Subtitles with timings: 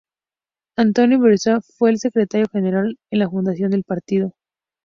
[0.77, 4.33] Anthony Vassallo fue el Secretario General en la fundación del partido.